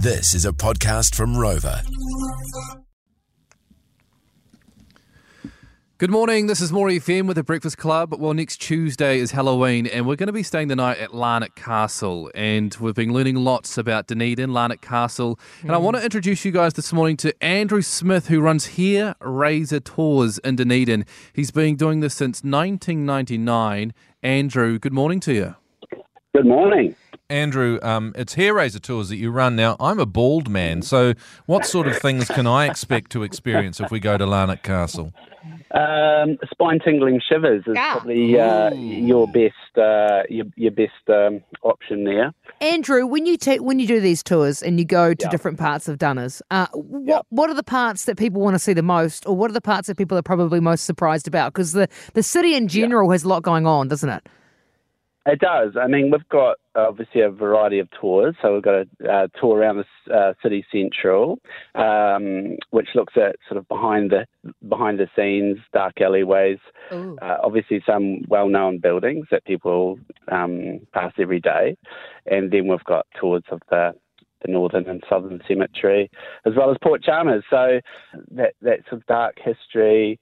[0.00, 1.82] This is a podcast from Rover.
[5.98, 6.46] Good morning.
[6.46, 8.14] This is More FM with the Breakfast Club.
[8.16, 11.56] Well, next Tuesday is Halloween, and we're going to be staying the night at Larnach
[11.56, 12.30] Castle.
[12.36, 15.36] And we've been learning lots about Dunedin, Larnach Castle.
[15.62, 15.82] And I mm.
[15.82, 20.38] want to introduce you guys this morning to Andrew Smith, who runs Hair Raiser Tours
[20.38, 21.06] in Dunedin.
[21.32, 23.92] He's been doing this since 1999.
[24.22, 25.56] Andrew, good morning to you.
[26.36, 26.94] Good morning.
[27.38, 29.76] Andrew, um, it's hair raiser tours that you run now.
[29.78, 31.12] I'm a bald man, so
[31.44, 35.12] what sort of things can I expect to experience if we go to Larnach Castle?
[35.74, 37.98] Um, spine tingling shivers is Ah.
[37.98, 42.32] probably uh, your best uh, your, your best um, option there.
[42.62, 45.28] Andrew, when you take when you do these tours and you go to Yeah.
[45.28, 47.20] different parts of Dunners, uh, what Yeah.
[47.28, 49.60] what are the parts that people want to see the most, or what are the
[49.60, 51.52] parts that people are probably most surprised about?
[51.52, 54.26] Because the the city in general has a lot going on, doesn't it?
[55.28, 55.74] It does.
[55.78, 58.34] I mean, we've got obviously a variety of tours.
[58.40, 61.38] So we've got a uh, tour around the uh, city central,
[61.74, 64.26] um, which looks at sort of behind the
[64.66, 66.58] behind the scenes, dark alleyways.
[67.20, 69.98] Uh, obviously, some well-known buildings that people
[70.32, 71.76] um, pass every day,
[72.24, 73.92] and then we've got tours of the
[74.46, 76.10] the northern and southern cemetery,
[76.46, 77.44] as well as Port Chalmers.
[77.50, 77.80] So
[78.30, 80.18] that that sort of dark history,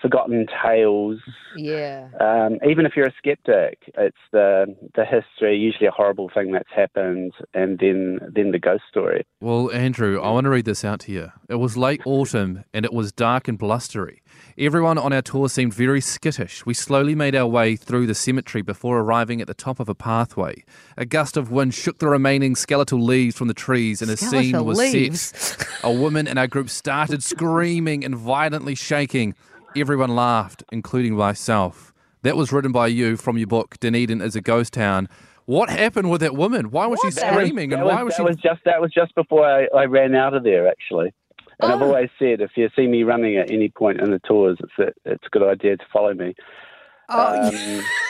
[0.00, 1.18] forgotten tales.
[1.56, 2.08] Yeah.
[2.20, 6.70] Um, even if you're a skeptic, it's the the history, usually a horrible thing that's
[6.74, 9.24] happened, and then then the ghost story.
[9.40, 11.32] Well, Andrew, I want to read this out to you.
[11.48, 14.22] It was late autumn and it was dark and blustery.
[14.58, 16.64] Everyone on our tour seemed very skittish.
[16.64, 19.94] We slowly made our way through the cemetery before arriving at the top of a
[19.94, 20.64] pathway.
[20.96, 24.64] A gust of wind shook the remaining skeletal leaves from the trees and a scene
[24.64, 25.20] was leaves?
[25.36, 25.68] set.
[25.84, 29.34] A woman in our group started screaming and violently shaking.
[29.76, 31.92] Everyone laughed, including myself.
[32.22, 35.08] That was written by you from your book, Dunedin is a Ghost Town.
[35.44, 36.70] What happened with that woman?
[36.70, 38.80] Why was she That was- screaming and that why was, that she was just that
[38.80, 41.12] was just before I, I ran out of there actually.
[41.60, 41.86] And I've Oh.
[41.86, 45.10] always said if you see me running at any point in the tours, it's a,
[45.10, 46.34] it's a good idea to follow me.
[47.08, 47.82] Oh, Um,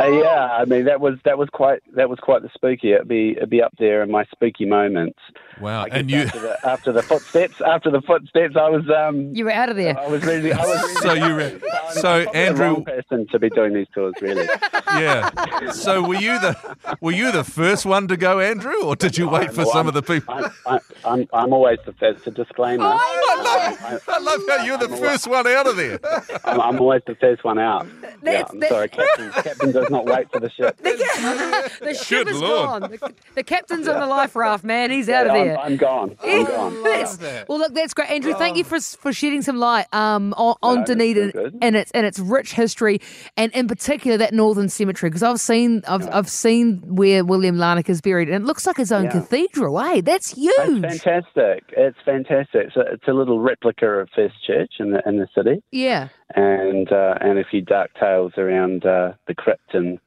[0.00, 2.92] uh, yeah, I mean that was that was quite that was quite the spooky.
[2.92, 5.18] It'd be it'd be up there in my spooky moments.
[5.60, 6.22] Wow, and you.
[6.22, 9.76] after the, after the footsteps after the footsteps, I was um you were out of
[9.76, 9.98] there.
[9.98, 10.52] I was ready.
[10.52, 11.34] I was ready So you go.
[11.36, 14.48] re- I'm so, Andrew- the wrong person to be doing these tours, really.
[14.94, 15.70] Yeah.
[15.72, 19.28] So were you the were you the first one to go, Andrew, or did you
[19.28, 20.32] wait for Well, some I'm- of the people?
[20.34, 22.18] I'm, I'm, I'm, I'm always the first.
[22.18, 22.84] It's a disclaimer.
[22.86, 23.42] Oh, I
[23.90, 25.98] love, I love how you're the first one out of there.
[26.44, 27.86] I'm, I'm always the first one out.
[28.32, 29.30] Yeah, I'm that- sorry, Captain.
[29.42, 30.76] Captain does not wait for the ship.
[30.82, 32.82] the ship Good is Lord.
[32.82, 32.90] gone.
[32.90, 34.90] The, the captain's on the life raft, man.
[34.90, 35.58] He's out of I'm, there.
[35.58, 36.16] I'm gone.
[36.22, 36.82] I'm gone.
[36.82, 38.34] That's- well, look, that's great, Andrew.
[38.34, 42.06] Thank you for for shedding some light um, on, on No, Dunedin and its and
[42.06, 43.00] its rich history,
[43.36, 45.10] and in particular that Northern Cemetery.
[45.10, 48.76] Because I've seen I've, I've seen where William Larnach is buried, and it looks like
[48.76, 49.10] his own Yeah.
[49.12, 49.78] cathedral.
[49.80, 50.80] Eh, that's It's huge.
[50.82, 51.64] fantastic.
[51.76, 52.66] It's fantastic.
[52.68, 56.08] It's a, it's a little replica of First Church in the in the city, Yeah.
[56.34, 59.98] and uh, and a few dark tales around uh, the crypt and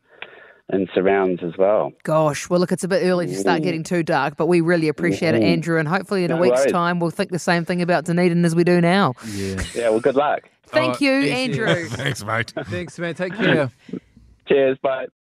[0.69, 1.93] and surrounds as well.
[2.03, 4.89] Gosh, well, look, it's a bit early to start getting too dark, but we really
[4.89, 6.71] appreciate it, Andrew, and hopefully in a week's worries.
[6.73, 9.13] time we'll think the same thing about Dunedin as we do now.
[9.27, 9.61] Yeah.
[9.75, 9.89] Yeah.
[9.91, 10.41] Well, good luck.
[10.65, 11.31] Thank Oh, you, easy.
[11.31, 11.85] Andrew.
[11.89, 12.53] Thanks, mate.
[12.65, 13.15] Thanks, man.
[13.15, 13.71] Take care.
[14.49, 14.77] Cheers.
[14.81, 15.07] Bye.